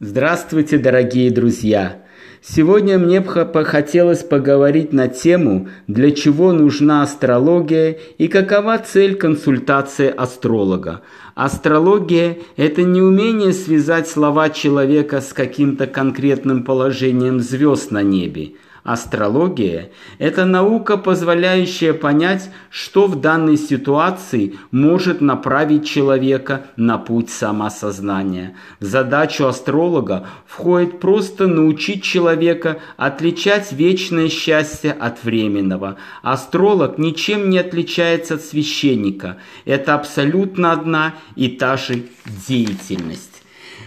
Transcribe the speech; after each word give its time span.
Здравствуйте, 0.00 0.78
дорогие 0.78 1.28
друзья! 1.32 2.04
Сегодня 2.40 3.00
мне 3.00 3.20
хотелось 3.20 4.22
поговорить 4.22 4.92
на 4.92 5.08
тему, 5.08 5.70
для 5.88 6.12
чего 6.12 6.52
нужна 6.52 7.02
астрология 7.02 7.98
и 8.16 8.28
какова 8.28 8.78
цель 8.78 9.16
консультации 9.16 10.08
астролога. 10.08 11.02
Астрология– 11.34 12.38
это 12.56 12.84
не 12.84 13.02
умение 13.02 13.52
связать 13.52 14.06
слова 14.06 14.50
человека 14.50 15.20
с 15.20 15.32
каким-то 15.32 15.88
конкретным 15.88 16.62
положением 16.62 17.40
звезд 17.40 17.90
на 17.90 18.04
небе– 18.04 18.52
Астрология– 18.88 19.90
это 20.18 20.46
наука, 20.46 20.96
позволяющая 20.96 21.92
понять, 21.92 22.48
что 22.70 23.06
в 23.06 23.20
данной 23.20 23.58
ситуации 23.58 24.54
может 24.70 25.20
направить 25.20 25.86
человека 25.86 26.68
на 26.76 26.96
путь 26.96 27.28
самосознания. 27.28 28.56
В 28.80 28.86
задачу 28.86 29.46
астролога 29.46 30.26
входит 30.46 31.00
просто 31.00 31.46
научить 31.48 32.02
человека 32.02 32.78
отличать 32.96 33.72
вечное 33.72 34.30
счастье 34.30 34.92
от 34.92 35.22
временного. 35.22 35.98
Астролог 36.22 36.96
ничем 36.96 37.50
не 37.50 37.58
отличается 37.58 38.36
от 38.36 38.40
священника. 38.40 39.36
Это 39.66 39.96
абсолютно 39.96 40.72
одна 40.72 41.14
и 41.36 41.48
та 41.48 41.76
же 41.76 42.04
деятельность. 42.48 43.37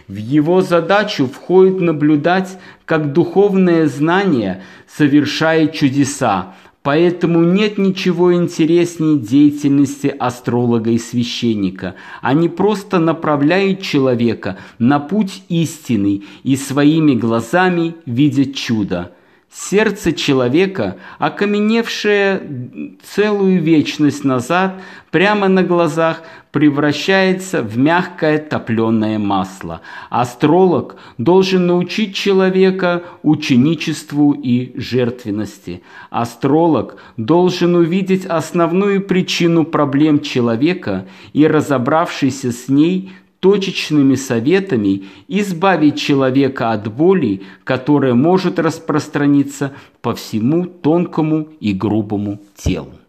В 0.08 0.16
его 0.16 0.62
задачу 0.62 1.28
входит 1.28 1.80
наблюдать, 1.80 2.58
как 2.86 3.14
духовное 3.14 3.88
знание 3.88 4.64
совершает 4.88 5.74
чудеса, 5.74 6.54
Поэтому 6.84 7.44
нет 7.44 7.78
ничего 7.78 8.34
интереснее 8.34 9.20
деятельности 9.20 10.08
астролога 10.08 10.90
и 10.90 10.98
священника. 10.98 11.94
Они 12.22 12.50
просто 12.50 12.98
направляют 12.98 13.82
человека 13.82 14.58
на 14.80 15.00
путь 15.00 15.44
истины 15.48 16.24
и 16.42 16.56
своими 16.56 17.14
глазами 17.14 17.96
видят 18.08 18.56
чудо. 18.56 19.12
Сердце 19.54 20.14
человека, 20.14 20.96
окаменевшее 21.20 22.98
целую 23.04 23.62
вечность 23.62 24.24
назад, 24.24 24.82
прямо 25.12 25.50
на 25.50 25.62
глазах, 25.62 26.24
превращается 26.52 27.62
в 27.62 27.78
мягкое 27.78 28.38
топленое 28.38 29.18
масло. 29.18 29.82
Астролог 30.10 30.96
должен 31.18 31.68
научить 31.68 32.16
человека 32.16 33.04
ученичеству 33.24 34.32
и 34.32 34.72
жертвенности. 34.80 35.84
Астролог 36.10 36.96
должен 37.18 37.76
увидеть 37.76 38.26
основную 38.26 39.02
причину 39.02 39.66
проблем 39.66 40.22
человека 40.22 41.08
и, 41.34 41.46
разобравшись 41.46 42.46
с 42.46 42.70
ней, 42.70 43.12
точечными 43.42 44.16
советами 44.16 45.04
избавить 45.28 46.00
человека 46.00 46.72
от 46.72 46.94
боли, 46.94 47.42
которая 47.66 48.14
может 48.14 48.60
распространиться 48.60 49.74
по 50.02 50.16
всему 50.16 50.66
тонкому 50.66 51.50
и 51.60 51.74
грубому 51.74 52.40
телу. 52.56 53.01